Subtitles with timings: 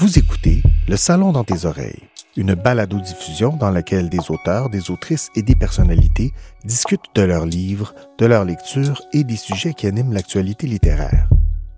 [0.00, 2.04] Vous écoutez Le Salon dans tes oreilles,
[2.36, 6.32] une balado-diffusion dans laquelle des auteurs, des autrices et des personnalités
[6.64, 11.28] discutent de leurs livres, de leurs lectures et des sujets qui animent l'actualité littéraire.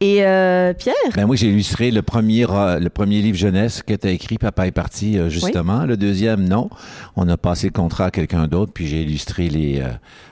[0.00, 4.06] Et euh, Pierre, Ben moi, j'ai illustré le premier, le premier livre jeunesse que tu
[4.06, 5.84] as écrit, Papa est parti, euh, justement.
[5.86, 6.70] Le deuxième, non.
[7.16, 9.80] On a passé le contrat à quelqu'un d'autre, puis j'ai illustré les...
[9.80, 9.88] euh,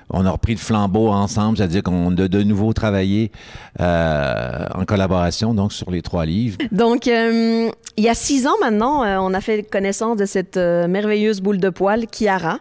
[0.08, 3.32] on a repris le flambeau ensemble, c'est-à-dire qu'on a de nouveau travaillé
[3.80, 6.58] euh, en collaboration, donc, sur les trois livres.
[6.70, 11.40] donc, euh, il y a six ans maintenant, on a fait connaissance de cette merveilleuse
[11.40, 12.60] boule de poil, Kiara,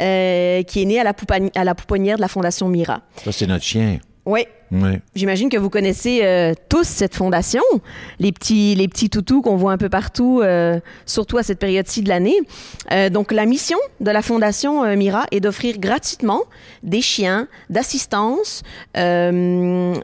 [0.00, 1.12] euh, qui est née à la,
[1.54, 3.02] à la pouponnière de la Fondation Mira.
[3.22, 3.98] Ça, c'est notre chien.
[4.26, 4.98] Oui, Oui.
[5.14, 7.62] J'imagine que vous connaissez euh, tous cette fondation,
[8.18, 12.02] les petits, les petits toutous qu'on voit un peu partout, euh, surtout à cette période-ci
[12.02, 12.36] de l'année.
[12.92, 16.42] Euh, donc, la mission de la fondation Mira est d'offrir gratuitement
[16.82, 18.64] des chiens d'assistance.
[18.94, 19.94] des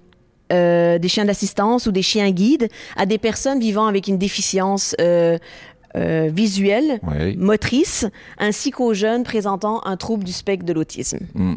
[1.09, 5.39] chiens d'assistance ou des chiens guides à des personnes vivant avec une déficience euh,
[6.33, 7.37] visuelle, Oui.
[7.37, 8.07] motrice,
[8.39, 11.19] ainsi qu'aux jeunes présentant un trouble du spectre de l'autisme.
[11.35, 11.57] Mm.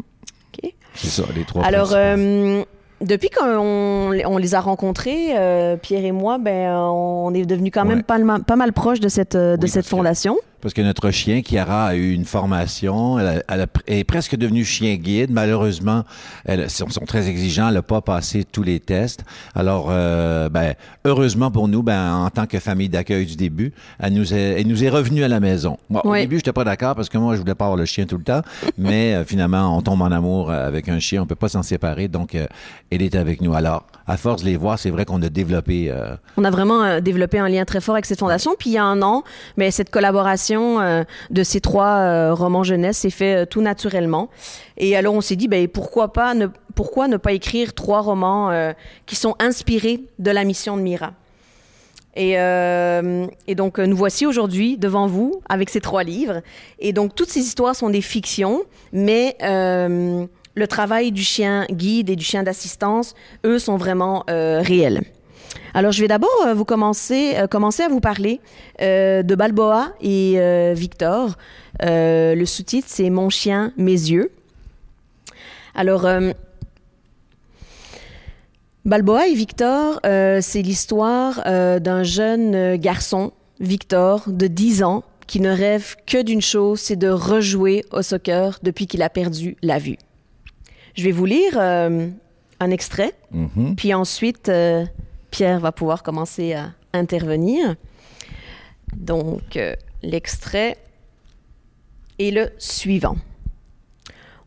[0.96, 2.62] C'est ça, les trois Alors, euh,
[3.00, 7.84] depuis qu'on on les a rencontrés, euh, Pierre et moi, ben, on est devenus quand
[7.84, 8.02] même Ouais.
[8.02, 10.36] pas, mal- pas mal proches de cette, euh, de Oui, cette parce que- fondation.
[10.66, 13.20] Parce que notre chien, Chiara, a eu une formation.
[13.20, 15.30] Elle, a- elle a- elle est presque devenue chien guide.
[15.30, 16.02] Malheureusement,
[16.44, 17.68] elles sont, sont très exigeants.
[17.68, 19.22] Elle n'a pas passé tous les tests.
[19.54, 20.74] Alors, euh, ben,
[21.04, 24.66] heureusement pour nous, ben, en tant que famille d'accueil du début, elle nous est, elle
[24.66, 25.78] nous est revenue à la maison.
[25.88, 27.84] Moi, Au début, je n'étais pas d'accord parce que moi, je voulais pas avoir le
[27.84, 28.42] chien tout le temps.
[28.76, 31.22] mais euh, finalement, on tombe en amour euh, avec un chien.
[31.22, 32.08] On peut pas s'en séparer.
[32.08, 32.44] Donc, euh,
[32.90, 33.54] elle est avec nous.
[33.54, 35.94] Alors, à force de les voir, c'est vrai qu'on a développé...
[36.36, 38.54] On a vraiment développé un lien très fort avec cette fondation.
[38.58, 39.22] Puis il y a un an,
[39.56, 44.30] mais cette collaboration euh, de ces trois euh, romans jeunesse s'est fait euh, tout naturellement.
[44.76, 48.50] Et alors on s'est dit, ben, pourquoi, pas ne, pourquoi ne pas écrire trois romans
[49.06, 51.12] qui sont inspirés de la mission de Mira?
[52.18, 52.34] Et,
[53.54, 56.40] donc, nous voici aujourd'hui devant vous avec ces trois livres.
[56.78, 62.16] Et donc, toutes ces histoires sont des fictions, mais le travail du chien guide et
[62.16, 63.14] du chien d'assistance,
[63.44, 65.02] eux, sont vraiment réels.
[65.76, 68.40] Alors, je vais d'abord euh, vous commencer, euh, commencer à vous parler
[68.80, 71.36] euh, de Balboa et euh, Victor.
[71.82, 74.32] Le sous-titre, c'est Mon chien, mes yeux.
[75.74, 76.08] Alors,
[78.86, 85.96] Balboa et Victor, c'est l'histoire d'un jeune garçon, Victor, de 10 ans, qui ne rêve
[86.06, 89.98] que d'une chose, c'est de rejouer au soccer depuis qu'il a perdu la vue.
[90.94, 93.76] Je vais vous lire un extrait, mhm.
[93.76, 94.50] puis ensuite,
[95.36, 97.74] Pierre va pouvoir commencer à intervenir.
[98.96, 100.78] Donc, euh, l'extrait
[102.18, 103.18] est le suivant.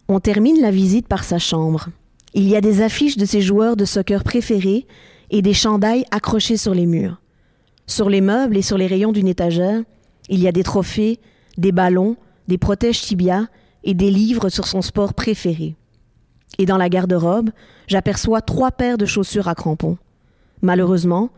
[0.08, 1.90] On termine la visite par sa chambre.
[2.34, 4.88] Il y a des affiches de ses joueurs de soccer préférés
[5.30, 7.22] et des chandails accrochés sur les murs.
[7.86, 9.84] Sur les meubles et sur les rayons d'une étagère,
[10.28, 11.20] il y a des trophées,
[11.60, 12.18] des ballons,
[12.48, 13.46] des protèges tibia
[13.84, 15.76] et des livres sur son sport préféré.
[16.58, 17.52] Et dans la garde-robe,
[17.86, 20.00] j'aperçois trois paires de chaussures à crampons.
[20.62, 21.30] Malheureusement,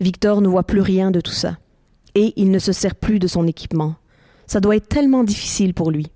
[0.00, 1.58] Victor ne voit plus rien de tout ça.
[2.14, 3.94] Et il ne se sert plus de son équipement.
[4.46, 6.08] Ça doit être tellement difficile pour lui.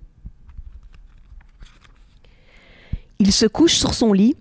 [3.19, 4.35] Il se couche sur son lit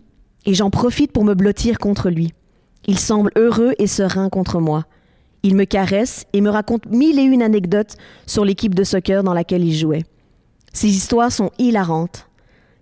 [0.45, 2.35] et j'en profite pour me blottir contre lui.
[2.87, 4.85] Il semble heureux et serein contre moi.
[5.43, 7.97] Il me caresse et me raconte mille et une anecdotes
[8.27, 10.05] sur l'équipe de soccer dans laquelle il jouait.
[10.73, 12.29] Ces histoires sont hilarantes.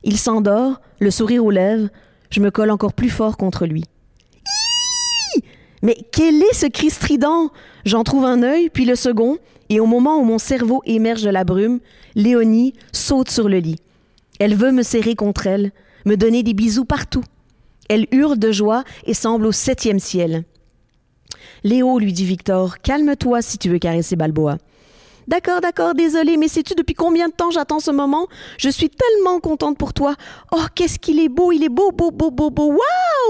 [0.03, 1.89] Il s'endort, le sourire aux lèvres,
[2.31, 3.85] je me colle encore plus fort contre lui.
[5.85, 7.51] Mais quel est ce cri strident
[7.85, 9.37] J'en trouve un œil, puis le second,
[9.69, 11.79] et au moment où mon cerveau émerge de la brume,
[12.15, 13.77] Léonie saute sur le lit.
[14.41, 15.73] Elle veut me serrer contre elle,
[16.07, 17.23] me donner des bisous partout.
[17.91, 20.45] Elle hurle de joie et semble au septième ciel.
[21.65, 24.57] Léo, lui dit Victor, calme-toi si tu veux caresser Balboa.
[25.29, 28.27] D'accord, d'accord, désolé, mais sais-tu depuis combien de temps j'attends ce moment?
[28.59, 30.15] Je suis tellement contente pour toi.
[30.51, 32.79] Oh, qu'est-ce qu'il est beau, il est beau, beau, beau, beau, beau.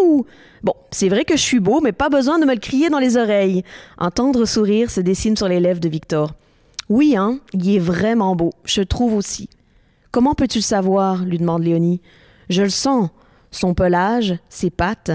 [0.01, 0.25] Waouh
[0.65, 2.99] Bon, c'est vrai que je suis beau, mais pas besoin de me le crier dans
[2.99, 3.63] les oreilles.
[3.99, 6.33] Un tendre sourire se dessine sur les lèvres de Victor.
[6.89, 9.51] Oui, hein, il est vraiment beau, je trouve aussi.
[10.11, 11.23] Comment peux-tu le savoir?
[11.27, 12.01] lui demande Léonie.
[12.49, 13.11] Je le sens.
[13.51, 15.11] Son pelage, ses pattes,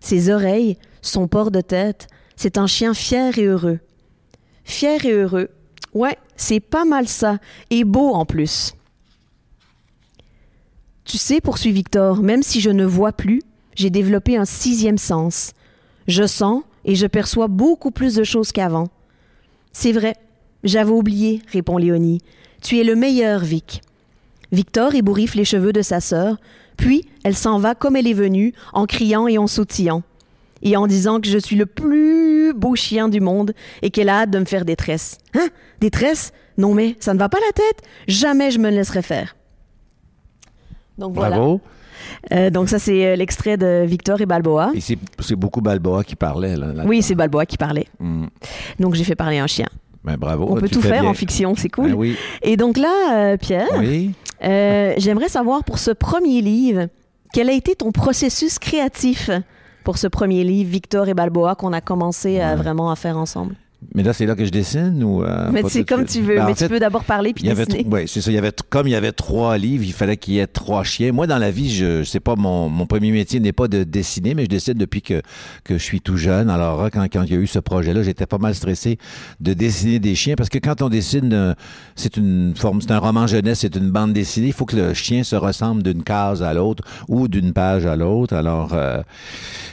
[0.00, 2.06] ses oreilles, son port de tête.
[2.34, 3.80] C'est un chien fier et heureux.
[4.64, 5.50] Fier et heureux.
[5.92, 7.38] Ouais, c'est pas mal ça.
[7.68, 8.74] Et beau en plus.
[11.04, 13.42] Tu sais, poursuit Victor, même si je ne vois plus,
[13.74, 15.52] j'ai développé un sixième sens.
[16.06, 18.88] Je sens et je perçois beaucoup plus de choses qu'avant.
[19.72, 20.14] C'est vrai,
[20.62, 22.20] j'avais oublié, répond Léonie.
[22.62, 23.82] Tu es le meilleur, Vic.
[24.52, 26.36] Victor ébouriffe les cheveux de sa sœur,
[26.76, 30.02] puis elle s'en va comme elle est venue, en criant et en sautillant,
[30.62, 34.20] et en disant que je suis le plus beau chien du monde et qu'elle a
[34.20, 35.18] hâte de me faire des tresses.
[35.34, 35.48] Hein?
[35.80, 36.32] Des tresses?
[36.56, 37.82] Non mais, ça ne va pas la tête?
[38.06, 39.36] Jamais je me laisserai faire.
[40.98, 41.36] Donc voilà.
[41.36, 41.60] Bravo.
[42.32, 44.72] Euh, donc ça, c'est euh, l'extrait de Victor et Balboa.
[44.74, 46.56] Et c'est beaucoup Balboa qui parlait.
[46.56, 46.82] Là, là.
[46.86, 47.86] Oui, c'est Balboa qui parlait.
[48.00, 48.26] Mm.
[48.80, 49.66] Donc j'ai fait parler un chien.
[50.04, 50.46] Ben, bravo.
[50.50, 51.10] On peut tout faire bien.
[51.10, 51.88] en fiction, c'est cool.
[51.92, 52.16] Ben oui.
[52.42, 54.12] Et donc là, euh, Pierre, Oui.
[54.44, 56.88] euh, j'aimerais savoir pour ce premier livre,
[57.32, 59.30] quel a été ton processus créatif
[59.82, 62.56] pour ce premier livre, Victor et Balboa, qu'on a commencé à Ouais.
[62.56, 63.54] vraiment à faire ensemble?
[63.94, 65.22] Mais là, c'est là que je dessine ou.
[65.24, 67.44] euh, Mais c'est comme tu veux, Ben, en mais fait, tu peux d'abord parler puis
[67.44, 67.86] dessiner.
[67.90, 68.30] oui, c'est ça.
[68.30, 70.84] Il y avait, comme il y avait trois livres, il fallait qu'il y ait trois
[70.84, 71.12] chiens.
[71.12, 74.34] Moi, dans la vie, je, sais pas, mon, mon premier métier n'est pas de dessiner,
[74.34, 75.20] mais je dessine depuis que,
[75.64, 76.50] que je suis tout jeune.
[76.50, 78.98] Alors, là, quand, quand il y a eu ce projet-là, j'étais pas mal stressé
[79.40, 81.54] de dessiner des chiens parce que quand on dessine, euh,
[81.96, 84.48] c'est une forme, c'est un roman jeunesse, c'est une bande dessinée.
[84.48, 87.96] Il faut que le chien se ressemble d'une case à l'autre ou d'une page à
[87.96, 88.34] l'autre.
[88.34, 89.02] Alors, euh,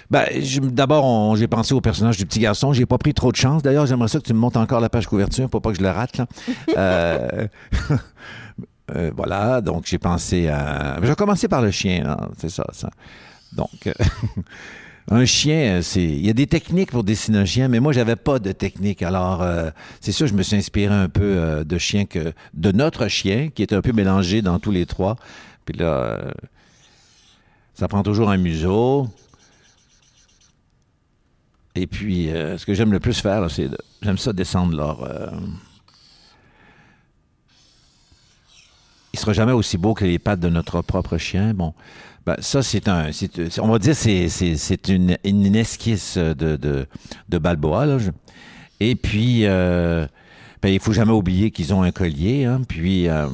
[0.10, 0.25] ben,
[0.72, 2.74] d'abord, j'ai pensé au personnage du petit garçon.
[2.74, 3.63] J'ai pas pris trop de chance.
[3.63, 5.83] D'ailleurs, j'aimerais ça que tu me montes encore la page couverture pour pas que je
[5.83, 6.18] le rate.
[6.18, 6.25] Là.
[6.77, 7.48] Euh,
[8.95, 10.98] euh, voilà, donc j'ai pensé à.
[11.01, 12.89] Je vais commencer par le chien, c'est ça, ça.
[13.53, 13.94] Donc, euh,
[15.09, 16.03] un chien, c'est.
[16.03, 19.01] Il y a des techniques pour dessiner un chien, mais moi, j'avais pas de technique.
[19.01, 19.69] Alors, euh,
[20.00, 22.33] c'est sûr, je me suis inspiré un peu euh, de chien que.
[22.53, 25.18] de notre chien, qui est un peu mélangé dans tous les trois.
[25.65, 26.31] Puis là, euh,
[27.74, 29.07] ça prend toujours un museau.
[31.75, 33.69] Et puis, euh, ce que j'aime le plus faire, c'est.
[34.01, 35.03] J'aime ça descendre leur.
[35.03, 35.29] euh,
[39.13, 41.53] il sera jamais aussi beau que les pattes de notre propre chien.
[41.53, 41.73] Bon,
[42.25, 43.09] ben, ça c'est un,
[43.59, 46.88] on va dire c'est c'est une, une esquisse de de,
[47.29, 47.97] de Balboa là.
[48.79, 50.07] Et puis euh,
[50.62, 53.27] ben, il faut jamais oublier qu'ils ont un collier, hein, puis euh,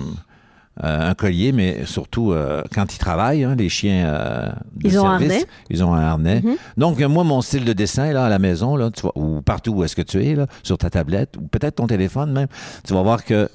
[0.82, 5.08] un collier, mais surtout euh, quand ils travaillent, hein, les chiens euh, de Ils ont
[5.08, 5.46] un service, harnais.
[5.70, 6.42] ils ont un harnais.
[6.42, 6.56] Mhm.
[6.78, 9.42] Donc euh, moi mon style de dessin là à la maison là, tu vois, ou
[9.42, 12.48] partout où est-ce que tu es là, sur ta tablette ou peut-être ton téléphone même,
[12.86, 13.50] tu vas voir que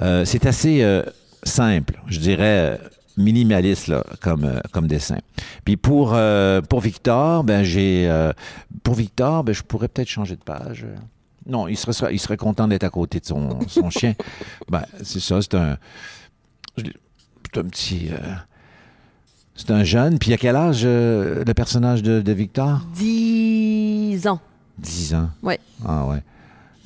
[0.00, 1.02] euh, c'est assez euh,
[1.42, 2.76] simple, je dirais euh,
[3.18, 5.18] minimaliste là, comme, euh, comme dessin.
[5.64, 8.32] Puis pour, euh, pour Victor, ben j'ai euh,
[8.84, 10.86] pour Victor, ben je pourrais peut-être changer de page.
[11.46, 14.14] Non, il serait, il serait content d'être à côté de son, son chien.
[14.70, 15.78] Ben, c'est ça, c'est un.
[17.52, 18.08] C'est un petit.
[18.12, 18.16] euh,
[19.54, 20.18] c'est un jeune.
[20.18, 22.80] Puis à quel âge euh, le personnage de, de Victor?
[22.94, 24.40] 10 ans.
[24.78, 25.30] 10 ans.
[25.42, 25.58] Ouais.
[25.84, 26.22] Ah ouais.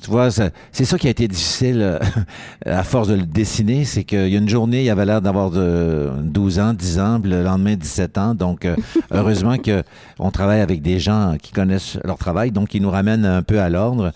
[0.01, 1.99] Tu vois, c'est ça qui a été difficile euh,
[2.65, 5.49] à force de le dessiner, c'est qu'il y a une journée, il avait l'air d'avoir
[5.49, 8.35] de 12 ans, 10 ans, puis le lendemain 17 ans.
[8.35, 8.75] Donc, euh,
[9.11, 9.81] heureusement que
[10.19, 13.61] on travaille avec des gens qui connaissent leur travail, donc ils nous ramènent un peu
[13.61, 14.11] à l'ordre.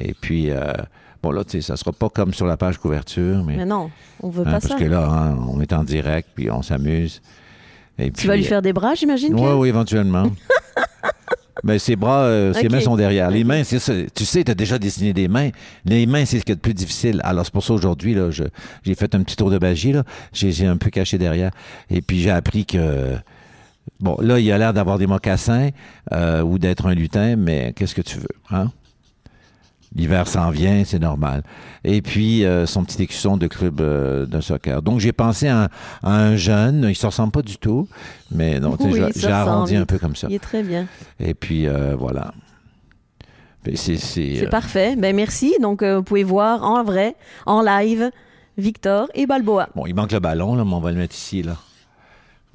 [0.00, 0.72] Et puis, euh,
[1.22, 3.90] bon là, tu sais, ça sera pas comme sur la page couverture, mais, Mais non,
[4.22, 4.76] on veut hein, pas parce ça.
[4.76, 7.20] que là, hein, on est en direct, puis on s'amuse.
[7.98, 10.30] Et Tu vas lui faire des bras, j'imagine, oui, oui, éventuellement.
[11.64, 13.30] Mais ses bras, euh, ses mains sont derrière.
[13.32, 13.92] Les mains, c'est ça.
[14.14, 15.50] Tu sais, tu as déjà dessiné des mains.
[15.84, 17.20] Les mains, c'est ce qui est le plus difficile.
[17.24, 18.44] Alors, c'est pour ça aujourd'hui, là, je-
[18.84, 20.04] j'ai fait un petit tour de magie, là.
[20.32, 21.50] J'ai j'ai un peu caché derrière.
[21.90, 23.16] Et puis, j'ai appris que.
[23.98, 25.70] Bon, là, il a l'air d'avoir des mocassins
[26.12, 28.70] euh, ou d'être un lutin, mais qu'est-ce que tu veux, hein?
[29.94, 31.42] L'hiver s'en vient, c'est normal.
[31.82, 34.82] Et puis, euh, son petit écusson de club euh, de soccer.
[34.82, 35.68] Donc, j'ai pensé à, un-
[36.02, 36.82] à un jeune.
[36.82, 37.88] Il ne se ressemble pas du tout,
[38.30, 40.26] mais non, Oui, j'ai- arrondi un peu comme ça.
[40.30, 40.86] Il est très bien.
[41.18, 42.32] Et puis, euh, voilà.
[43.74, 44.94] C'est parfait.
[44.96, 45.54] Ben merci.
[45.60, 48.10] Donc, vous pouvez voir en vrai, en live,
[48.56, 49.68] Victor et Balboa.
[49.74, 51.56] Bon, il manque le ballon, là, mais on va le mettre ici, là.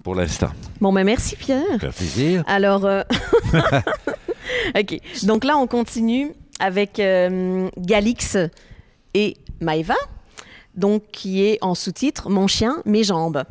[0.03, 0.49] Pour l'instant.
[0.81, 1.61] Bon, ben merci, Pierre.
[1.79, 2.43] Fait plaisir.
[2.47, 3.03] Alors, euh,
[4.77, 4.99] OK.
[5.23, 8.37] Donc là, on continue avec euh, Galix
[9.13, 9.97] et Maëva,
[10.75, 13.43] donc qui est en sous-titre Mon chien, mes jambes.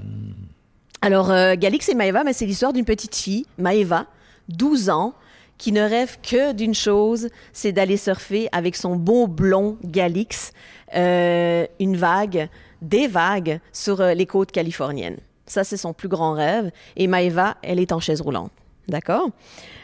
[1.02, 4.06] Alors, euh, Galix et Maëva, ben, c'est l'histoire d'une petite fille, Maëva,
[4.48, 5.12] 12 ans,
[5.58, 10.52] qui ne rêve que d'une chose, c'est d'aller surfer avec son beau blond Galix,
[10.96, 12.48] euh, une vague,
[12.80, 15.18] des vagues sur les côtes californiennes.
[15.44, 16.70] Ça, c'est son plus grand rêve.
[16.96, 18.52] Et Maëva, elle est en chaise roulante.
[18.88, 19.28] D'accord?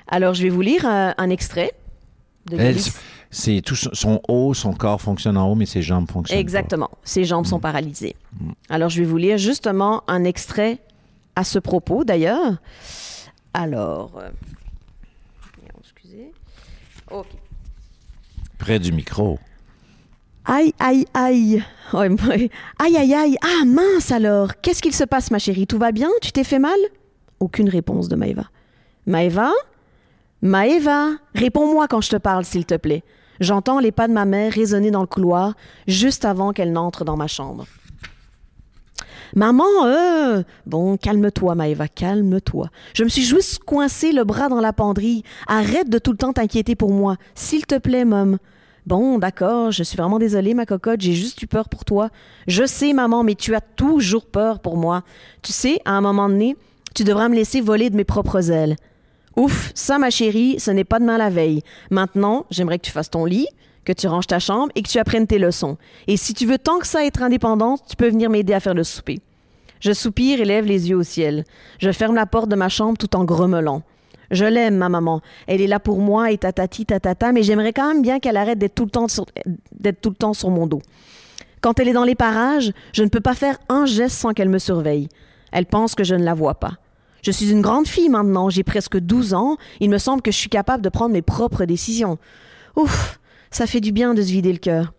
[0.07, 1.73] Alors, je vais vous lire un, extrait
[2.47, 2.99] de Galice.
[3.31, 6.41] C'est tout son- haut, son corps fonctionne en haut, mais ses jambes fonctionnent pas.
[6.41, 6.91] Exactement.
[7.05, 8.17] Ses jambes sont paralysées.
[8.69, 10.79] Alors, je vais vous lire justement un extrait
[11.37, 12.57] à ce propos, d'ailleurs.
[13.55, 14.29] Alors, euh,
[15.81, 16.33] excusez.
[17.11, 17.27] OK.
[18.59, 19.39] Près du micro.
[20.45, 21.63] Aïe, aïe, aïe.
[21.93, 22.09] Ouais.
[22.79, 23.37] Aïe, aïe, aïe.
[23.43, 24.61] Ah, mince alors.
[24.63, 25.67] Qu'est-ce qu'il se passe, ma chérie?
[25.67, 26.09] Tout va bien?
[26.23, 26.79] Tu t'es fait mal?
[27.41, 28.45] Aucune réponse de Maëva.
[29.07, 29.51] Maëva?
[30.43, 33.03] Maëva Réponds-moi quand je te parle, s'il te plaît.
[33.41, 35.55] J'entends les pas de ma mère résonner dans le couloir
[35.87, 37.67] juste avant qu'elle n'entre dans ma chambre.
[39.35, 40.43] Maman, euh...
[40.67, 42.69] Bon, calme-toi, Maëva, calme-toi.
[42.95, 45.23] Je me suis juste coincé le bras dans la penderie.
[45.47, 47.17] Arrête de tout le temps t'inquiéter pour moi.
[47.35, 48.39] S'il te plaît, Mom.
[48.87, 52.09] Bon, d'accord, je suis vraiment désolée, ma cocotte, j'ai juste eu peur pour toi.
[52.47, 55.03] Je sais, maman, mais tu as toujours peur pour moi.
[55.43, 56.57] Tu sais, à un moment donné,
[56.95, 58.77] tu devras me laisser voler de mes propres ailes.
[59.39, 61.63] Ouf, ça, ma chérie, ce n'est pas demain la veille.
[61.91, 63.47] Maintenant, j'aimerais que tu fasses ton lit,
[63.85, 65.77] que tu ranges ta chambre et que tu apprennes tes leçons.
[66.09, 68.75] Et si tu veux tant que ça être indépendante, tu peux venir m'aider à faire
[68.75, 69.21] le souper.
[69.81, 71.45] Je soupire et lève les yeux au ciel.
[71.79, 73.83] Je ferme la porte de ma chambre tout en grommelant.
[74.33, 75.21] Je l'aime, ma maman.
[75.47, 78.59] Elle est là pour moi et tatati tatata, mais j'aimerais quand même bien qu'elle arrête
[78.59, 79.27] d'être tout, le temps sur-
[79.73, 80.83] d'être tout le temps sur mon dos.
[81.61, 84.49] Quand elle est dans les parages, je ne peux pas faire un geste sans qu'elle
[84.49, 85.09] me surveille.
[85.53, 86.73] Elle pense que je ne la vois pas.
[87.23, 90.37] Je suis une grande fille maintenant, j'ai presque 12 ans, il me semble que je
[90.37, 92.19] suis capable de prendre mes propres décisions.
[92.77, 93.19] Ouf,
[93.51, 94.93] ça fait du bien de se vider le cœur.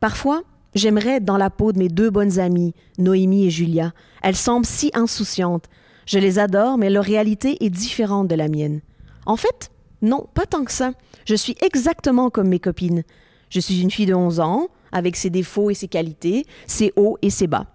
[0.00, 0.42] Parfois,
[0.74, 3.92] j'aimerais être dans la peau de mes deux bonnes amies, Noémie et Julia.
[4.22, 5.66] Elles semblent si insouciantes.
[6.06, 8.80] Je les adore, mais leur réalité est différente de la mienne.
[9.26, 9.70] En fait,
[10.02, 10.92] non, pas tant que ça.
[11.24, 13.04] Je suis exactement comme mes copines.
[13.48, 17.18] Je suis une fille de 11 ans, avec ses défauts et ses qualités, ses hauts
[17.22, 17.66] et ses bas.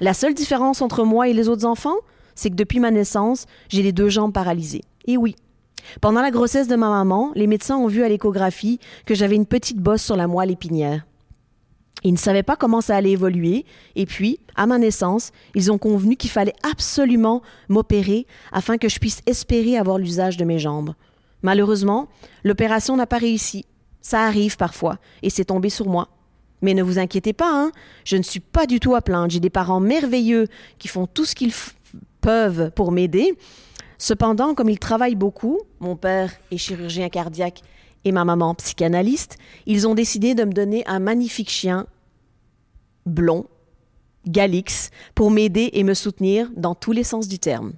[0.00, 1.96] La seule différence entre moi et les autres enfants,
[2.38, 4.84] c'est que depuis ma naissance, j'ai les deux jambes paralysées.
[5.06, 5.34] Et oui.
[6.00, 9.46] Pendant la grossesse de ma maman, les médecins ont vu à l'échographie que j'avais une
[9.46, 11.04] petite bosse sur la moelle épinière.
[12.04, 13.64] Ils ne savaient pas comment ça allait évoluer,
[13.96, 19.00] et puis, à ma naissance, ils ont convenu qu'il fallait absolument m'opérer afin que je
[19.00, 20.94] puisse espérer avoir l'usage de mes jambes.
[21.42, 22.06] Malheureusement,
[22.44, 23.64] l'opération n'a pas réussi.
[24.00, 26.08] Ça arrive parfois, et c'est tombé sur moi.
[26.60, 27.70] Mais ne vous inquiétez pas, hein,
[28.04, 29.30] je ne suis pas du tout à plaindre.
[29.30, 30.46] J'ai des parents merveilleux
[30.78, 31.72] qui font tout ce qu'ils f-
[32.20, 33.36] peuvent pour m'aider.
[33.98, 37.62] Cependant, comme ils travaillent beaucoup, mon père est chirurgien cardiaque
[38.04, 41.86] et ma maman psychanalyste, ils ont décidé de me donner un magnifique chien
[43.06, 43.46] blond,
[44.26, 47.72] Galix, pour m'aider et me soutenir dans tous les sens du terme.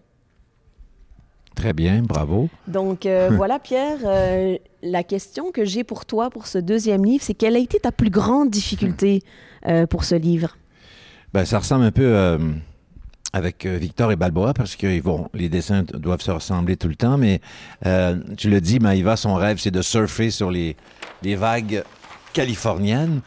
[1.55, 2.49] Très bien, bravo.
[2.67, 7.23] Donc euh, voilà, Pierre, euh, la question que j'ai pour toi pour ce deuxième livre,
[7.25, 9.23] c'est quelle a été ta plus grande difficulté
[9.67, 10.57] euh, pour ce livre?
[11.33, 12.39] Ben, ça ressemble un peu
[13.33, 16.97] avec euh, Victor et Balboa parce que vont, les dessins doivent se ressembler tout le
[16.97, 17.41] temps, mais
[17.87, 20.77] euh, tu le dis, Maïva, son rêve, c'est de surfer sur les,
[21.23, 21.85] les vagues
[22.33, 23.21] californiennes.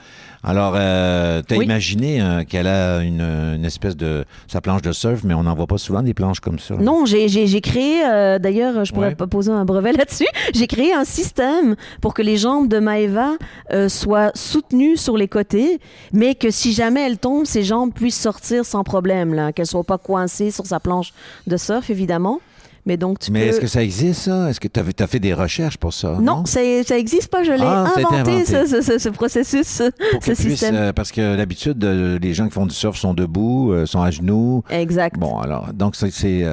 [0.46, 1.64] Alors, euh, t'as Oui.
[1.66, 5.56] imaginé euh, qu'elle a une, une espèce de sa planche de surf, mais on n'en
[5.56, 6.76] voit pas souvent des planches comme ça.
[6.76, 9.16] Non, j'ai- j'ai j'ai créé, euh, d'ailleurs, je pourrais Ouais.
[9.16, 13.32] pas poser un brevet là-dessus, j'ai créé un système pour que les jambes de Maëva
[13.72, 15.80] euh, soient soutenues sur les côtés,
[16.12, 19.84] mais que si jamais elle tombe, ses jambes puissent sortir sans problème, là, qu'elles soient
[19.86, 21.14] pas coincées sur sa planche
[21.48, 22.42] de surf, évidemment.
[22.86, 23.46] Mais donc, tu Mais peux...
[23.48, 24.50] est-ce que ça existe, ça?
[24.50, 26.18] Est-ce que tu as, fait des recherches pour ça?
[26.22, 28.46] Non, ça ça existe pas, je l'ai Ah, inventé, inventé.
[28.46, 30.76] ce, ce- ce- ce processus, ce, Pour ce qu'elle puisse, système.
[30.76, 34.02] euh, parce que d'habitude, euh, les gens qui font du surf sont debout, euh, sont
[34.02, 34.64] à genoux.
[34.70, 35.18] Exact.
[35.18, 36.44] Bon, alors, donc, c'est-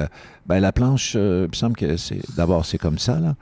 [0.45, 2.19] ben, la planche, il me semble que c'est.
[2.37, 3.35] D'abord, c'est comme ça, là.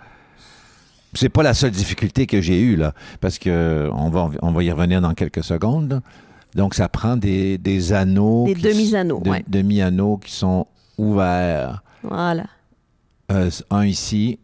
[1.13, 4.63] C'est pas la seule difficulté que j'ai eue, là, parce que on va, on va
[4.63, 5.89] y revenir dans quelques secondes.
[5.93, 6.01] là.
[6.55, 8.45] Donc, ça prend des, des anneaux.
[8.45, 9.31] Des demi-anneaux, de-.
[9.47, 10.65] Demi-anneaux qui sont
[10.97, 11.83] ouverts.
[12.03, 12.45] Voilà.
[13.31, 14.39] Euh, un ici.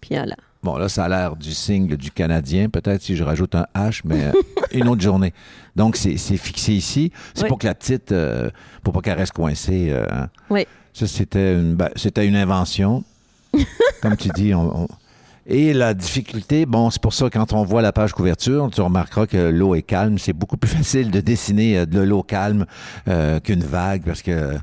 [0.00, 0.24] Puis là.
[0.62, 2.68] Bon, là, ça a l'air du signe du Canadien.
[2.68, 4.32] Peut-être si je rajoute un H, mais euh,
[4.72, 5.32] une autre journée.
[5.76, 7.12] Donc, c'est c'est fixé ici.
[7.34, 7.48] C'est Oui.
[7.48, 8.50] pour que la petite, euh,
[8.82, 9.88] pour pas qu'elle reste coincée.
[9.90, 10.28] euh, hein.
[10.50, 10.66] Oui.
[10.92, 13.04] Ça, c'était une, ben, c'était une invention.
[14.02, 14.88] Comme tu dis, on- on-
[15.46, 19.26] Et la difficulté, bon, c'est pour ça, quand on voit la page couverture, tu remarqueras
[19.26, 20.18] que l'eau est calme.
[20.18, 22.66] C'est beaucoup plus facile de dessiner de l'eau calme
[23.06, 24.54] euh, qu'une vague, parce que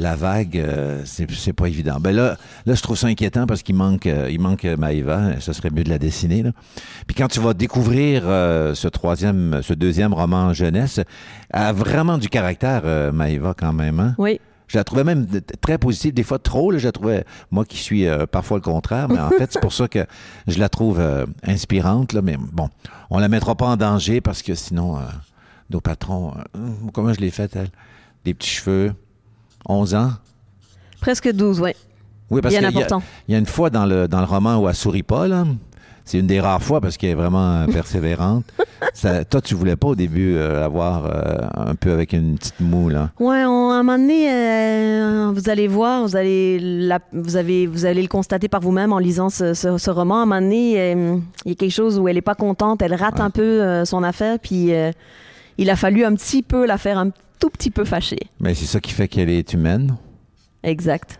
[0.00, 1.98] la vague, euh, c'est pas évident.
[2.00, 5.40] Ben là, là, je trouve ça inquiétant parce qu'il manque, euh, il manque euh, Maëva.
[5.40, 6.42] Ça serait mieux de la dessiner.
[6.42, 6.52] Là.
[7.06, 11.00] Puis quand tu vas découvrir euh, ce troisième, ce deuxième roman jeunesse,
[11.50, 14.00] elle a vraiment du caractère, Maëva, quand même.
[14.00, 14.14] Hein?
[14.18, 14.40] Oui.
[14.70, 15.26] Je la trouvais même
[15.60, 16.70] très positive, des fois trop.
[16.70, 19.60] Là, je la trouvais, moi qui suis euh, parfois le contraire, mais en fait, c'est
[19.60, 20.06] pour ça que
[20.46, 22.12] je la trouve euh, inspirante.
[22.12, 22.68] Là, mais bon,
[23.10, 25.00] on la mettra pas en danger parce que sinon, euh,
[25.70, 26.34] nos patrons,
[26.92, 27.70] comment je l'ai faite, elle?
[28.24, 28.94] Des petits cheveux,
[29.66, 30.10] 11 ans?
[31.00, 31.70] Presque 12, oui.
[32.30, 33.02] Oui, parce bien qu'il y a- important.
[33.28, 35.44] Il y a une fois dans le, dans le roman où elle sourit pas, là.
[36.04, 38.44] C'est une des rares fois parce qu'elle est vraiment euh, persévérante.
[38.94, 41.38] Ça- toi, tu voulais pas au début euh, avoir euh,
[41.70, 43.10] un peu avec une petite moue, là.
[43.20, 47.66] Ouais, on- à un moment donné, euh, vous allez voir, vous allez, la- vous, avez,
[47.66, 50.20] vous allez le constater par vous-même en lisant ce, ce- ce roman.
[50.20, 50.92] À un moment donné,
[51.44, 53.20] il y a quelque chose où elle est pas contente, elle rate Ouais.
[53.22, 54.70] un peu son affaire, puis
[55.58, 58.20] il a fallu un petit peu la faire un tout petit peu fâchée.
[58.38, 59.96] Mais c'est ça qui fait qu'elle est humaine.
[60.62, 61.18] Exact.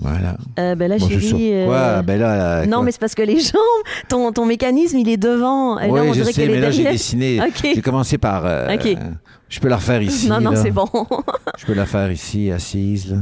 [0.00, 0.36] Voilà.
[0.60, 1.52] Euh, ben là, Bon, chérie.
[1.52, 2.02] euh, Quoi?
[2.02, 2.84] Ben là, euh, non, quoi?
[2.84, 3.58] mais c'est parce que les jambes,
[4.08, 5.76] ton, ton mécanisme, il est devant.
[5.80, 7.40] Et là, Oui, on je dirait sais, mais est là, j'ai dessiné.
[7.42, 7.68] Ok.
[7.74, 8.46] J'ai commencé par...
[8.46, 8.94] euh, euh,
[9.48, 10.62] je peux la refaire ici, non, non, là.
[10.62, 10.86] c'est bon.
[11.58, 13.18] Je peux la faire ici, assise, là.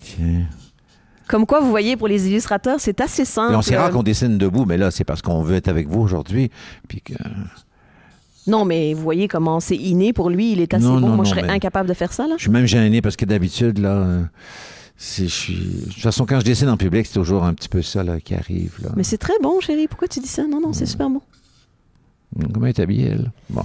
[0.00, 0.42] Tiens.
[1.28, 3.54] Comme quoi, vous voyez, pour les illustrateurs, c'est assez simple.
[3.54, 5.68] Et on c'est rare Euh, qu'on dessine debout, mais là, c'est parce qu'on veut être
[5.68, 6.50] avec vous aujourd'hui.
[6.88, 7.14] Puis que...
[8.46, 11.00] Non, mais vous voyez comment c'est inné pour lui, il est assez Non, bon.
[11.00, 12.34] non, Moi, non, je serais incapable de faire ça, là.
[12.36, 14.22] Je suis même gêné parce que d'habitude, là, euh,
[14.96, 15.54] c'est, je suis...
[15.54, 18.20] De toute façon, quand je dessine en public, c'est toujours un petit peu ça là,
[18.20, 18.76] qui arrive.
[18.82, 18.90] Là.
[18.96, 19.88] Mais c'est très bon, chérie.
[19.88, 20.46] Pourquoi tu dis ça?
[20.46, 21.20] Non, non, c'est super bon.
[22.52, 23.30] Comment elle est habillée, elle?
[23.50, 23.62] Bon.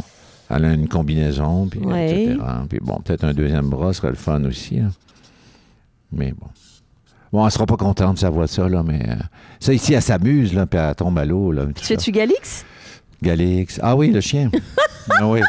[0.50, 2.24] Elle a une combinaison, puis Ouais.
[2.26, 2.40] etc.
[2.70, 4.78] Puis bon, peut-être un deuxième bras serait le fun aussi.
[4.78, 4.88] là.
[6.12, 6.48] Mais bon.
[7.32, 9.02] Bon, elle sera pas contente, ça voit ça, là, mais...
[9.10, 9.16] euh,
[9.62, 11.66] ça, ici, elle s'amuse, là, puis elle tombe à l'eau, là.
[11.74, 12.66] Tu fais-tu Galix?
[13.22, 13.80] Galix.
[13.84, 14.50] Ah oui, le chien.
[15.20, 15.42] ah oui.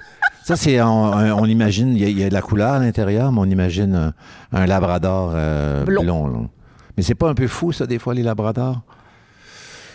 [0.45, 2.79] Ça, c'est, on, on imagine, il y, a- il y a de la couleur à
[2.81, 4.13] l'intérieur, mais on imagine un,
[4.53, 6.49] un labrador euh, Blond.
[6.97, 8.81] Mais c'est pas un peu fou, ça, des fois, les labradors?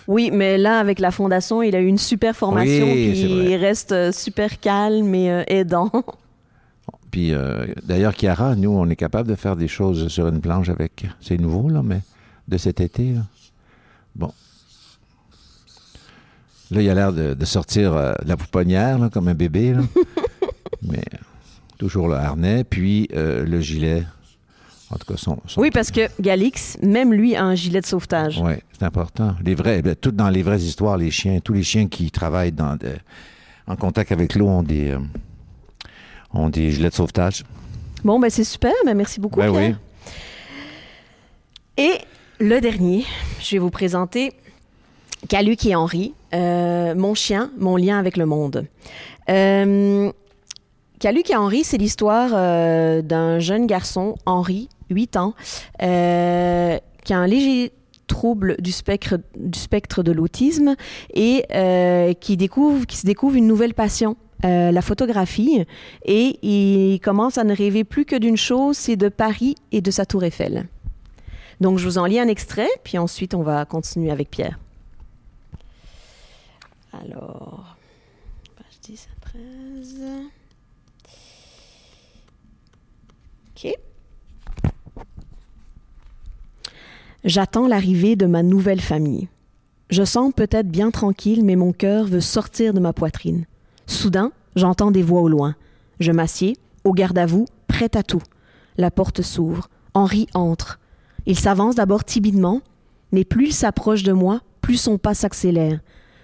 [0.08, 3.56] Oui, mais là, avec la fondation, il a eu une super formation, Oui, puis il
[3.58, 5.92] reste euh, super calme et euh, aidant.
[7.12, 10.70] Puis, euh, d'ailleurs, Chiara, nous, on est capable de faire des choses sur une planche
[10.70, 11.06] avec...
[11.20, 12.00] C'est nouveau, là, mais
[12.48, 13.22] de cet été, là.
[14.16, 14.32] Bon.
[16.72, 19.74] Là, il a l'air de, de sortir euh, de la pouponnière, là, comme un bébé,
[19.74, 19.82] là.
[20.82, 21.04] mais
[21.78, 24.04] toujours le harnais, puis euh, le gilet.
[24.90, 25.38] En tout cas, son...
[25.48, 28.40] son- Oui, parce que Galix, même lui, a un gilet de sauvetage.
[28.44, 29.36] Oui, c'est important.
[29.44, 32.52] Les vrais, ben, tout dans les vraies histoires, les chiens, tous les chiens qui travaillent
[32.54, 32.78] dans
[33.68, 35.00] en contact avec l'eau ont des, euh,
[36.34, 37.44] ont des gilets de sauvetage.
[38.04, 38.72] Bon, ben c'est super.
[38.86, 39.76] Ben, merci beaucoup, Ben Pierre.
[41.78, 41.84] oui.
[41.86, 41.98] Et
[42.40, 43.06] le dernier,
[43.42, 44.32] je vais vous présenter
[45.28, 48.66] Caluc et Henri, euh, mon chien, mon lien avec le monde.
[49.30, 50.12] Euh,
[51.00, 55.34] Caluc et Henri, c'est l'histoire euh, d'un jeune garçon, Henri, 8 ans,
[55.80, 57.72] qui a un léger
[58.08, 59.18] trouble du spectre,
[60.04, 60.76] de l'autisme
[61.14, 61.44] et
[62.22, 65.66] qui, découvre, se découvre une nouvelle passion, la photographie.
[66.06, 69.92] Et il commence à ne rêver plus que d'une chose, c'est de Paris et de
[69.92, 70.68] sa tour Eiffel.
[71.60, 74.58] Donc, je vous en lis un extrait, puis ensuite, on va continuer avec Pierre.
[76.94, 77.78] Alors,
[78.56, 80.02] page 10 à 13.
[83.56, 83.74] OK.
[87.24, 89.28] J'attends l'arrivée de ma nouvelle famille.
[89.90, 93.46] Je sens peut-être bien tranquille, mais mon cœur veut sortir de ma poitrine.
[93.86, 95.56] Soudain, j'entends des voix au loin.
[96.00, 98.22] Je m'assieds, au garde à vous, prête à tout.
[98.78, 99.70] La porte s'ouvre.
[99.94, 100.80] Henri entre.
[101.26, 102.62] Il s'avance d'abord timidement,
[103.12, 105.80] mais plus il s'approche de moi, plus son pas s'accélère.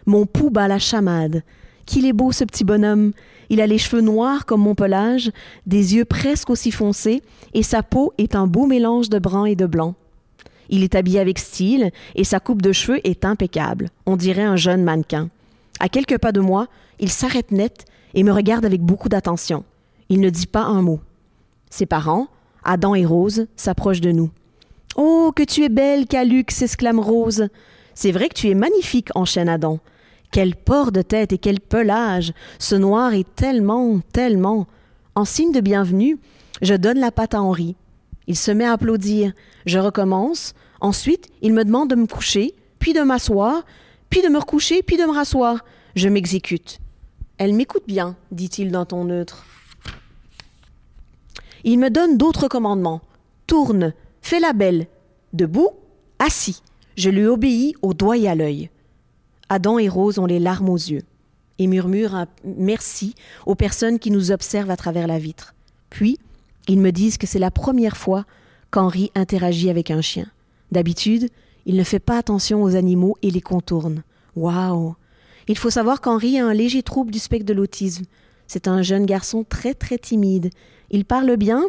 [0.06, 1.44] Mon pouls bat la chamade.
[1.86, 3.12] Qu'il est beau ce petit bonhomme.
[3.50, 5.32] Il a les cheveux noirs comme mon pelage,
[5.66, 7.22] des yeux presque aussi foncés,
[7.54, 9.96] et sa peau est un beau mélange de brun et de blanc.
[10.70, 13.90] Il est habillé avec style, et sa coupe de cheveux est impeccable.
[14.06, 15.30] On dirait un jeune mannequin.
[15.80, 16.68] À quelques pas de moi,
[17.00, 19.66] il s'arrête net et me regarde avec beaucoup d'attention.
[20.10, 21.00] Il ne dit pas un mot.
[21.70, 22.28] Ses parents,
[22.64, 24.30] Adam et Rose, s'approchent de nous.
[24.96, 27.48] Oh, que tu es belle, Caluc s'exclame Rose.
[27.96, 29.80] C'est vrai que tu es magnifique, enchaîne Adam.
[30.34, 32.34] Quel port de tête et quel pelage.
[32.58, 34.66] Ce noir est tellement, tellement.
[35.14, 36.18] En signe de bienvenue,
[36.64, 37.76] je donne la patte à Henri.
[38.26, 39.34] Il se met à applaudir.
[39.68, 40.56] Je recommence.
[40.82, 43.64] Ensuite, il me demande de me coucher, puis de m'asseoir,
[44.10, 45.64] puis de me recoucher, puis de me rasseoir.
[45.96, 46.80] Je m'exécute.
[47.38, 49.46] Elle m'écoute bien, dit-il d'un ton neutre.
[51.64, 53.02] Il me donne d'autres commandements.
[53.46, 53.94] Tourne,
[54.24, 54.88] fais la belle.
[55.32, 55.70] Debout,
[56.18, 56.64] assis.
[56.98, 58.72] Je lui obéis au doigt et à l'œil.
[59.50, 61.04] Adam et Rose ont les larmes aux yeux
[61.60, 65.54] et murmurent un merci aux personnes qui nous observent à travers la vitre.
[65.90, 66.18] Puis,
[66.68, 68.26] ils me disent que c'est la première fois
[68.72, 70.28] qu'Henri interagit avec un chien.
[70.72, 71.30] D'habitude,
[71.66, 74.04] il ne fait pas attention aux animaux et les contourne.
[74.36, 74.96] Waouh
[75.48, 78.06] Il faut savoir qu'Henri a un léger trouble du spectre de l'autisme.
[78.48, 80.50] C'est un jeune garçon très très timide.
[80.90, 81.64] Il parle bien,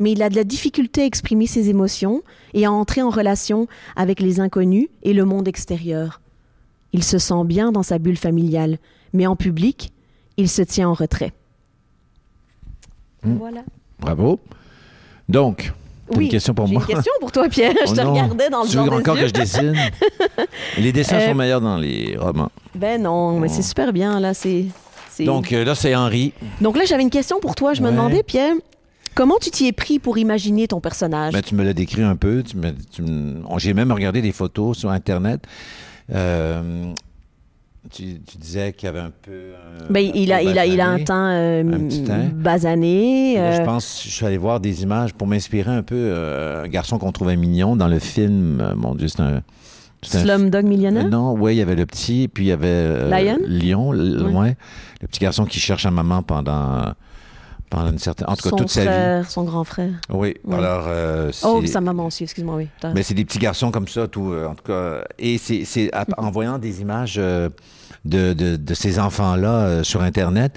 [0.00, 2.22] mais il a de la difficulté à exprimer ses émotions
[2.54, 6.20] et à entrer en relation avec les inconnus et le monde extérieur.
[6.92, 8.78] Il se sent bien dans sa bulle familiale,
[9.12, 9.92] mais en public,
[10.36, 11.32] il se tient en retrait.
[13.22, 13.36] Hmm.
[13.38, 13.62] Voilà.
[14.00, 14.40] Bravo.
[15.28, 15.72] Donc,
[16.14, 16.82] une question pour moi?
[16.88, 17.72] une question pour toi, Pierre.
[17.86, 18.12] je Oh te non.
[18.12, 19.22] regardais dans le Tu veux blanc des encore yeux.
[19.22, 19.74] que je dessine?
[20.78, 22.50] les dessins Euh, sont meilleurs dans les romans.
[22.74, 24.32] Ben non, mais c'est super bien, là.
[24.34, 24.66] C'est...
[25.20, 26.32] Donc euh, là, c'est Henri.
[26.60, 27.74] Donc là, j'avais une question pour toi.
[27.74, 28.54] Je me demandais, Pierre,
[29.14, 31.32] comment tu t'y es pris pour imaginer ton personnage?
[31.32, 32.42] Ben, tu me l'as décrit un peu.
[32.44, 35.40] Tu me- tu me- on- J'ai même regardé des photos sur Internet.
[36.12, 36.92] Euh,
[37.90, 39.52] tu, tu disais qu'il y avait un peu.
[39.54, 43.34] un- Ben, il, a, il, a, il a un teint, euh, Un basané.
[43.36, 45.94] Là, euh, je pense, je suis allé voir des images pour m'inspirer un peu.
[45.96, 48.60] euh, un garçon qu'on trouvait mignon dans le film.
[48.60, 49.42] euh, mon Dieu, c'est un.
[50.02, 51.08] Slumdog Millionnaire?
[51.08, 53.38] Non, oui, il y avait le petit, puis il y avait Lion?
[53.46, 54.32] Lion, l- Ouais.
[54.32, 54.56] ouais.
[55.00, 56.92] Le petit garçon qui cherche sa maman pendant,
[57.70, 58.28] pendant une certaine.
[58.28, 58.86] En tout cas, son toute sa vie.
[58.86, 59.90] frère, son grand frère.
[60.10, 60.84] Oui, alors.
[60.88, 62.68] euh, Oh, sa maman aussi, excuse-moi, oui.
[62.94, 65.02] Mais c'est des petits garçons comme ça, tout, euh, en tout cas.
[65.18, 67.48] Et c'est en voyant des images euh,
[68.04, 70.56] de, de, de ces enfants-là euh, sur Internet,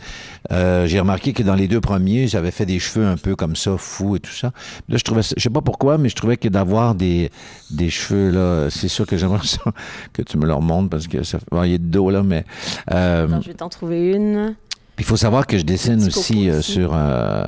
[0.51, 3.75] j'ai remarqué que dans les deux premiers, j'avais fait des cheveux un peu comme ça,
[3.77, 4.51] fous et tout ça.
[4.87, 7.31] Là, je trouvais, je sais pas pourquoi, mais je trouvais que d'avoir des,
[7.71, 9.61] des cheveux, là, c'est sûr que j'aimerais ça,
[10.13, 12.09] que tu me leur montres parce que ça fait, bon, il y a de dos,
[12.09, 12.45] là, mais.
[12.87, 14.55] Attends, je vais t'en trouver une.
[14.99, 17.47] Il faut savoir que je dessine aussi euh, sur, euh,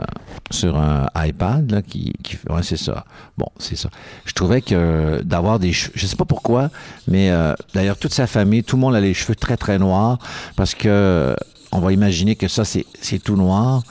[0.49, 3.05] sur un iPad, là, qui, qui ouais, c'est ça.
[3.37, 3.89] Bon, c'est ça.
[4.25, 6.69] Je trouvais que d'avoir des cheveux, je sais pas pourquoi,
[7.07, 10.17] mais euh, d'ailleurs, toute sa famille, tout le monde a les cheveux très, très noirs,
[10.55, 11.35] parce que
[11.73, 13.83] on va imaginer que ça, c'est, c'est tout noir,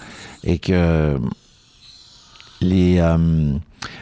[0.43, 1.19] et que
[2.63, 3.55] les, euh,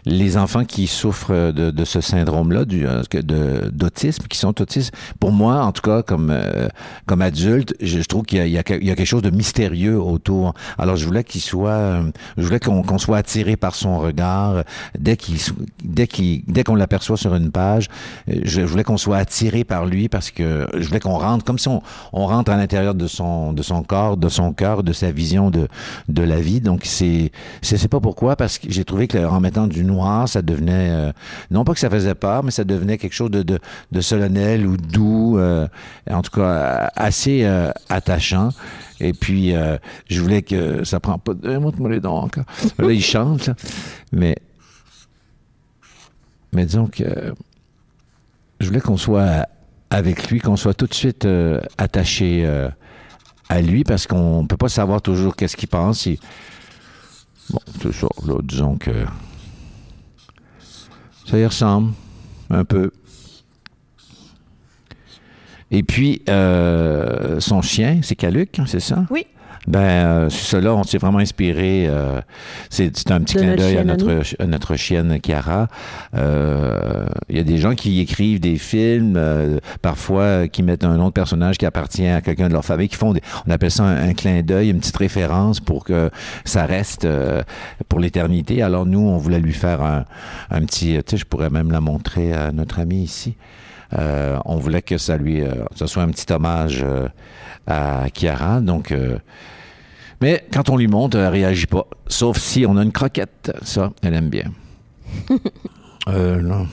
[0.05, 5.63] les enfants qui souffrent de, de ce syndrome-là, euh, d'autisme, qui sont autistes, pour moi,
[5.63, 6.69] en tout cas, comme, euh,
[7.07, 10.55] comme adulte, je, je trouve qu'il y y, y a quelque chose de mystérieux autour.
[10.79, 14.65] Alors, je voulais qu'il soit, euh, je voulais qu'on qu'on soit attiré par son regard
[14.99, 15.37] dès qu'il,
[15.85, 17.89] dès qu'il, dès qu'on l'aperçoit sur une page.
[18.29, 21.45] euh, Je, je voulais qu'on soit attiré par lui parce que je voulais qu'on rentre
[21.45, 24.83] comme si on, on rentre à l'intérieur de son, de son corps, de son cœur,
[24.83, 25.69] de sa vision de,
[26.09, 26.61] de la vie.
[26.61, 27.31] Donc, c'est,
[27.63, 30.91] c'est, c'est pas pourquoi, parce que j'ai trouvé que en mettant du noir, ça devenait,
[30.91, 31.13] euh,
[31.51, 33.59] non pas que ça faisait peur, mais ça devenait quelque chose de, de,
[33.93, 35.67] de solennel ou doux, euh,
[36.11, 38.51] en tout cas assez euh, attachant.
[39.01, 39.55] Et puis,
[40.09, 41.33] je voulais que ça prend pas.
[41.35, 42.45] de- Montre-moi les dents encore.
[42.79, 43.55] Là, il chante, là.
[44.11, 44.35] mais
[46.53, 47.05] mais disons que
[48.61, 49.47] je voulais qu'on soit
[49.91, 52.69] avec lui, qu'on soit tout de suite euh, attaché euh,
[53.49, 56.07] à lui, parce qu'on peut pas savoir toujours qu'est-ce qu'il pense.
[56.07, 56.19] Et-
[57.51, 58.09] Bon, c'est ça.
[58.27, 58.91] Là, disons que
[61.29, 61.93] ça y ressemble
[62.49, 62.91] un peu.
[65.71, 69.05] Et puis, euh, son chien, c'est Caluc, hein, c'est ça?
[69.11, 69.27] Oui.
[69.67, 71.87] Ben, euh, c'est ça là, on s'est vraiment inspiré.
[71.89, 72.21] euh,
[72.71, 75.69] c'est c'est un petit De clin d'œil à notre, à notre chienne Chiara.
[76.15, 80.85] Euh, Il y a des gens qui écrivent des films, euh, parfois euh, qui mettent
[80.85, 83.71] un autre personnage qui appartient à quelqu'un de leur famille, qui font des, on appelle
[83.71, 86.11] ça un, un clin d'œil, une petite référence pour que
[86.45, 87.43] ça reste euh,
[87.89, 88.63] pour l'éternité.
[88.63, 90.05] Alors nous, on voulait lui faire un,
[90.51, 93.35] un petit, tu sais, je pourrais même la montrer à notre ami ici.
[93.97, 97.09] Euh, on voulait que ça lui, euh, ça soit un petit hommage euh,
[97.67, 98.61] à Chiara.
[98.61, 99.19] Donc, euh,
[100.21, 101.87] mais quand on lui montre, elle réagit pas.
[102.07, 103.53] Sauf si on a une croquette.
[103.63, 104.51] Ça, elle aime bien.
[106.09, 106.67] Euh, non.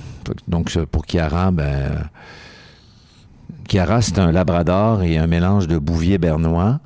[0.48, 1.92] Donc, pour Chiara, ben.
[3.68, 6.80] Chiara, c'est un labrador et un mélange de bouvier bernois.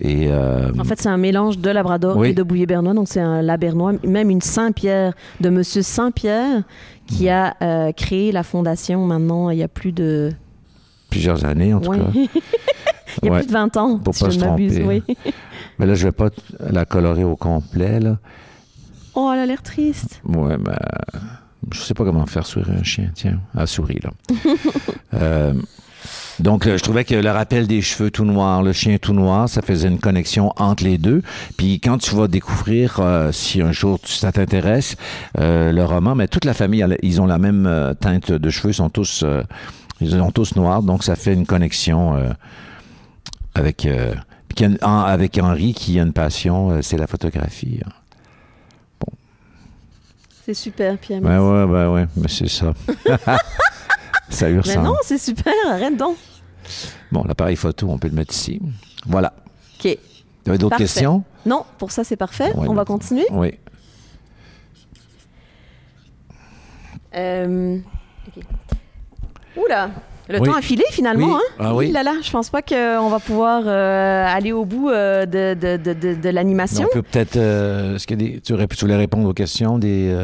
[0.00, 0.26] Et.
[0.28, 2.28] euh, En fait, c'est un mélange de Labrador Oui.
[2.30, 2.92] et de Bouvier Bernois.
[2.94, 6.62] Donc, c'est un Labernois, même une Saint-Pierre de Monsieur Saint-Pierre
[7.06, 10.32] qui a euh, créé la fondation maintenant il y a plus de.
[11.10, 11.98] plusieurs années, en tout Ouais.
[11.98, 12.06] cas.
[12.14, 13.38] il y a Ouais.
[13.40, 14.80] plus de 20 ans, Pour si pas je ne m'abuse.
[14.84, 15.02] Oui.
[15.78, 18.18] Mais là, je vais pas la colorer au complet, là.
[19.14, 20.20] Oh, elle a l'air triste.
[20.24, 20.76] Ouais, ben,
[21.72, 23.10] je sais pas comment faire sourire un chien.
[23.14, 24.10] Tiens, elle sourit, là.
[25.14, 25.54] Euh,
[26.40, 29.48] donc, euh, je trouvais que le rappel des cheveux tout noirs, le chien tout noir,
[29.48, 31.22] ça faisait une connexion entre les deux.
[31.56, 34.96] Puis quand tu vas découvrir, euh, si un jour tu- ça t'intéresse,
[35.38, 38.74] euh, le roman, mais toute la famille, ils ont la même teinte de cheveux, ils
[38.74, 39.42] sont tous, euh,
[40.00, 42.14] ils sont tous noirs, donc ça fait une connexion
[43.54, 43.88] avec,
[44.80, 47.80] avec Henri qui a une passion, c'est la photographie.
[47.86, 47.90] hein.
[50.46, 51.20] C'est super, Pierre.
[51.22, 51.42] Merci.
[51.42, 52.74] ouais, ouais, ouais, mais c'est ça.
[54.28, 55.52] ça lui Mais non, c'est super.
[55.68, 56.16] Arrête donc.
[57.12, 58.60] Bon, l'appareil photo, on peut le mettre ici.
[59.06, 59.34] Voilà.
[59.78, 59.82] OK.
[59.82, 59.98] Tu
[60.50, 61.24] avais d'autres questions?
[61.46, 62.52] Non, pour ça, c'est parfait.
[62.54, 63.26] Ouais, On va continuer.
[63.30, 63.58] Oui.
[67.14, 67.78] Euh.
[69.56, 69.90] Oula,
[70.28, 70.48] le Oui.
[70.48, 71.26] temps a filé finalement.
[71.26, 71.32] Oui.
[71.34, 71.54] Hein?
[71.58, 71.90] Ah oui.
[71.90, 75.76] Là, là, je pense pas qu'on va pouvoir euh, aller au bout euh, de, de,
[75.76, 76.86] de, de, l'animation.
[76.90, 77.36] On peut peut-être.
[77.36, 80.16] euh, est-ce que des, tu, aurais, tu voulais répondre aux questions des,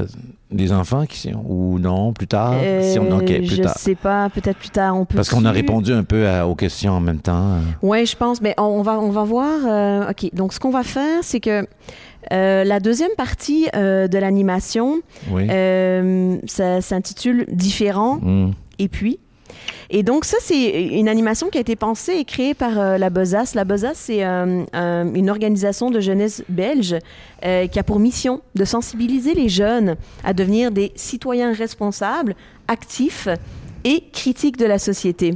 [0.50, 2.54] des enfants qui ou non, plus tard?
[2.82, 3.76] Si on, ok, Euh, plus je tard?
[3.76, 4.96] sais pas, peut-être plus tard.
[4.96, 7.56] On peut Parce qu'on a répondu un peu à- aux questions en même temps.
[7.82, 8.40] Oui, je pense.
[8.40, 10.08] Mais on, on va, on va voir.
[10.10, 10.30] OK.
[10.34, 11.66] Donc, ce qu'on va faire, c'est que
[12.34, 15.46] Euh, la deuxième partie euh, de l'animation Oui.
[15.50, 18.50] euh, ça s'intitule Différent Mm.
[18.78, 19.18] et puis.
[19.92, 23.10] Et donc ça, c'est une animation qui a été pensée et créée par euh, la
[23.10, 23.56] Besace.
[23.56, 26.96] La Besace, c'est euh, une organisation de jeunesse belge
[27.44, 32.36] euh, qui a pour mission de sensibiliser les jeunes à devenir des citoyens responsables,
[32.68, 33.28] actifs
[33.82, 35.34] et critiques de la société.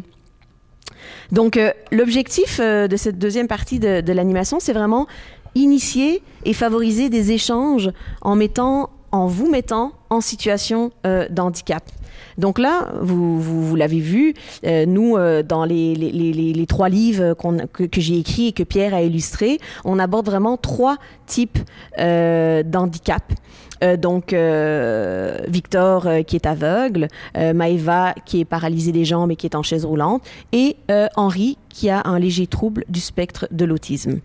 [1.32, 1.58] Donc
[1.90, 5.06] l'objectif de cette deuxième partie de, de l'animation, c'est vraiment
[5.54, 7.90] initier et favoriser des échanges
[8.22, 11.82] en mettant, en vous mettant en situation euh, d'handicap.
[12.38, 17.34] Donc là, vous, l'avez vu, euh, nous, euh, dans les, trois livres
[17.72, 20.96] que, que j'ai écrits et que Pierre a illustrés, on aborde vraiment trois
[21.26, 21.58] types
[21.98, 23.22] d'handicap.
[23.98, 24.34] Donc,
[25.48, 29.84] Victor qui est aveugle, Maëva qui est paralysée des jambes et qui est en chaise
[29.84, 30.22] roulante,
[30.52, 30.76] et
[31.16, 34.20] Henri qui a un léger trouble du spectre de l'autisme.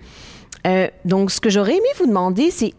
[1.03, 2.73] Donc, ce que j'aurais aimé vous demander, c'est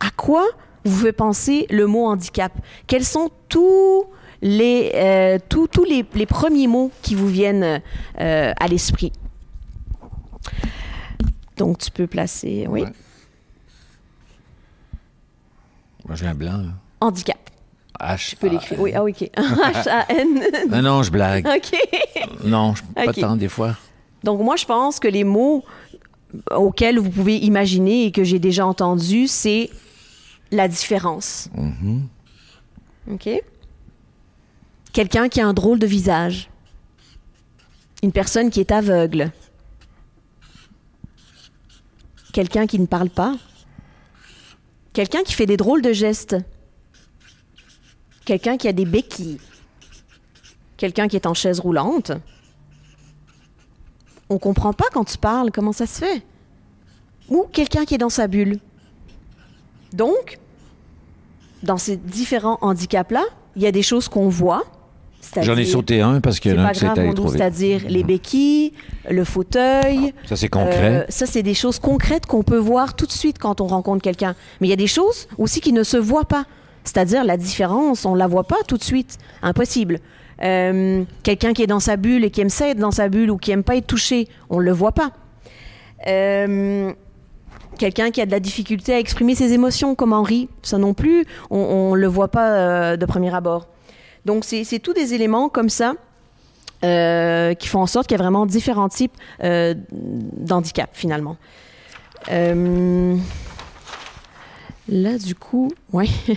[0.00, 0.44] à quoi
[0.84, 2.52] vous fait penser le mot handicap
[2.86, 4.04] Quels sont tous
[4.42, 7.80] les, euh, tous, tous les, les premiers mots qui vous viennent
[8.20, 9.12] euh, à l'esprit?
[11.56, 12.88] Donc, tu peux placer, oui, Ouais.
[16.06, 16.58] Moi, j'ai un blanc.
[16.58, 16.70] là.
[17.00, 17.38] handicap.
[18.00, 18.30] H.
[18.30, 18.78] Tu peux l'écrire.
[18.80, 19.30] Oui, ah, ok.
[19.36, 20.40] H-A-N.
[20.68, 21.46] Non, non, je blague.
[21.56, 21.78] ok.
[22.44, 23.20] Non, je, pas Ok.
[23.20, 23.76] tant des fois.
[24.24, 25.64] Donc moi, je pense que les mots
[26.50, 29.70] auxquels vous pouvez imaginer et que j'ai déjà entendus, c'est
[30.50, 31.48] la différence.
[31.54, 32.08] Mhm.
[33.10, 33.28] OK?
[34.92, 36.50] Quelqu'un qui a un drôle de visage.
[38.02, 39.32] Une personne qui est aveugle.
[42.32, 43.34] Quelqu'un qui ne parle pas.
[44.92, 46.36] Quelqu'un qui fait des drôles de gestes.
[48.24, 49.40] Quelqu'un qui a des béquilles.
[50.76, 52.12] Quelqu'un qui est en chaise roulante.
[54.28, 56.22] On comprend pas quand tu parles comment ça se fait?
[57.28, 58.58] Ou quelqu'un qui est dans sa bulle.
[59.94, 60.38] Donc,
[61.62, 63.22] dans ces différents handicaps-là,
[63.56, 64.64] il y a des choses qu'on voit.
[65.40, 68.72] J'en ai sauté un parce qu'il y en a un c'est-à-dire les béquilles,
[69.08, 70.12] le fauteuil.
[70.26, 70.96] Ça, c'est concret.
[70.96, 74.02] Euh, ça, c'est des choses concrètes qu'on peut voir tout de suite quand on rencontre
[74.02, 74.34] quelqu'un.
[74.60, 76.44] Mais il y a des choses aussi qui ne se voient pas.
[76.82, 79.18] C'est-à-dire la différence, on la voit pas tout de suite.
[79.42, 80.00] Impossible.
[80.42, 83.30] Euh, quelqu'un qui est dans sa bulle et qui aime ça être dans sa bulle
[83.30, 85.12] ou qui aime pas être touché, on le voit pas.
[86.06, 86.92] Euh,
[87.78, 91.26] quelqu'un qui a de la difficulté à exprimer ses émotions, comme Henri, ça non plus,
[91.50, 93.68] on, on le voit pas euh, de premier abord.
[94.24, 95.94] Donc c'est c'est tous des éléments comme ça
[96.84, 101.36] euh, qui font en sorte qu'il y a vraiment différents types euh, d'handicap finalement.
[104.88, 106.08] Là, du coup, ouais.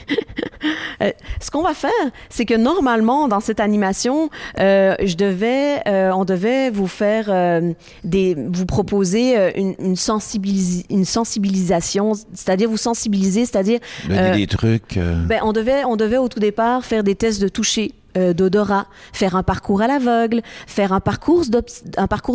[1.00, 1.92] Euh, ce qu'on va faire,
[2.30, 7.30] c'est que normalement dans cette animation, euh, je devais, euh, on devait vous faire
[8.04, 13.80] des, vous proposer une, une, sensibilis- une sensibilisation, c'est-à-dire vous sensibiliser, c'est-à-dire
[14.10, 14.98] des trucs.
[14.98, 18.88] ben, on devait, on devait au tout départ faire des tests de toucher, euh, d'odorat,
[19.14, 21.46] faire un parcours à l'aveugle, faire un parcours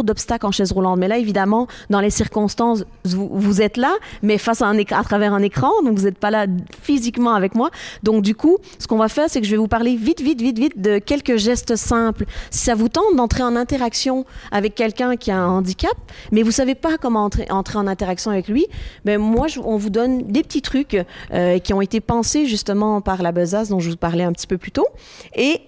[0.04, 0.98] d'obstacles en chaise roulante.
[0.98, 3.92] Mais là, évidemment, dans les circonstances, vous, êtes là,
[4.22, 6.46] mais face à un à travers un écran, donc vous n'êtes pas là
[6.82, 7.70] physiquement avec moi.
[8.02, 10.40] Donc du coup, ce qu'on va faire, c'est que je vais vous parler vite, vite,
[10.40, 12.24] vite, vite de quelques gestes simples.
[12.50, 15.96] Si ça vous tente d'entrer en interaction avec quelqu'un qui a un handicap,
[16.30, 18.66] mais vous savez pas comment entrer, entrer en interaction avec lui,
[19.04, 20.96] ben moi, on vous donne des petits trucs
[21.32, 24.46] euh, qui ont été pensés justement par la besace dont je vous parlais un petit
[24.46, 24.86] peu plus tôt.
[25.34, 25.60] Et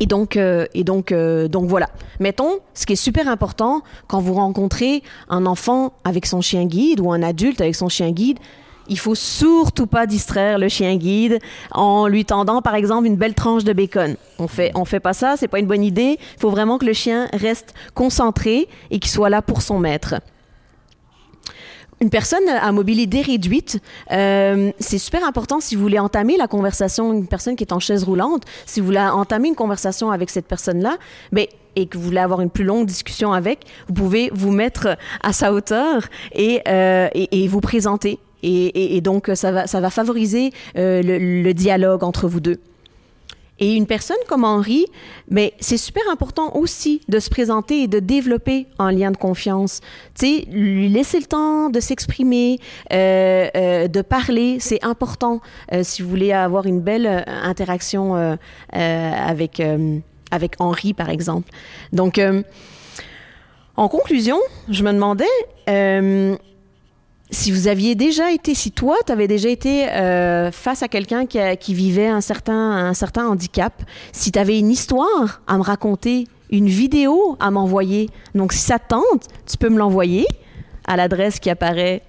[0.00, 1.88] et donc, euh, et donc, euh, donc voilà.
[2.20, 7.00] Mettons, ce qui est super important quand vous rencontrez un enfant avec son chien guide
[7.00, 8.38] ou un adulte avec son chien guide,
[8.88, 11.40] il faut surtout pas distraire le chien guide
[11.72, 14.16] en lui tendant, par exemple, une belle tranche de bacon.
[14.38, 16.18] On fait, on fait pas ça, c'est pas une bonne idée.
[16.20, 20.16] Il faut vraiment que le chien reste concentré et qu'il soit là pour son maître.
[22.02, 23.80] Une personne à mobilité réduite,
[24.12, 27.80] euh, c'est super important si vous voulez entamer la conversation, une personne qui est en
[27.80, 30.98] chaise roulante, si vous voulez entamer une conversation avec cette personne-là,
[31.32, 34.96] ben, et que vous voulez avoir une plus longue discussion avec, vous pouvez vous mettre
[35.22, 36.02] à sa hauteur
[36.34, 38.18] et, euh, et, et vous présenter.
[38.42, 42.58] Et, et- donc, ça va, ça va favoriser euh, le, le dialogue entre vous deux.
[43.58, 44.84] Et une personne comme Henri,
[45.30, 49.80] mais c'est super important aussi de se présenter et de développer un lien de confiance.
[50.18, 52.58] Tu sais, lui laisser le temps de s'exprimer,
[52.92, 55.40] euh, euh, de parler, c'est important
[55.72, 58.36] euh, si vous voulez avoir une belle euh, interaction euh,
[58.74, 59.62] euh, avec,
[60.30, 61.50] avec Henri, par exemple.
[61.92, 62.20] Donc,
[63.76, 64.38] en conclusion,
[64.68, 65.24] je me demandais...
[67.30, 71.26] si vous aviez déjà été, si toi, tu avais déjà été euh, face à quelqu'un
[71.26, 72.54] qui, qui vivait un certain,
[72.86, 78.08] un certain handicap, si tu avais une histoire à me raconter, une vidéo à m'envoyer,
[78.34, 80.26] donc si ça te tente, tu peux me l'envoyer
[80.86, 82.02] à l'adresse qui apparaît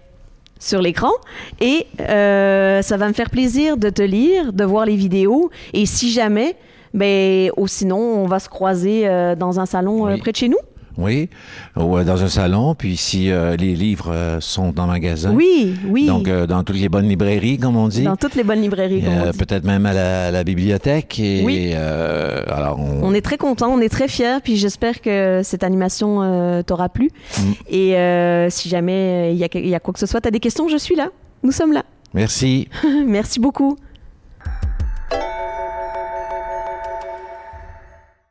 [0.60, 1.12] sur l'écran
[1.60, 5.86] et euh, ça va me faire plaisir de te lire, de voir les vidéos et
[5.86, 6.56] si jamais,
[6.94, 10.20] ben, ou sinon on va se croiser euh, dans un salon euh, Oui.
[10.20, 10.58] près de chez nous.
[10.98, 11.30] Oui,
[11.76, 15.32] ou euh, dans un salon, puis si euh, les livres euh, sont en magasin.
[15.32, 16.08] Oui, oui.
[16.08, 18.04] Donc, euh, dans toutes les bonnes librairies, comme on dit.
[18.04, 19.04] dans toutes les bonnes librairies.
[19.04, 19.38] comme on dit.
[19.38, 21.20] Peut-être même à la, à la bibliothèque.
[21.20, 21.74] Et, Oui.
[21.74, 26.64] alors, on, On est très content, on est très fiers, puis j'espère que cette animation
[26.66, 27.12] t'aura plu.
[27.38, 27.42] Mm.
[27.70, 30.68] Et si jamais il y, y a quoi que ce soit, tu as des questions,
[30.68, 31.10] je suis là.
[31.44, 31.84] Nous sommes là.
[32.14, 32.68] Merci.
[33.06, 33.78] Merci beaucoup.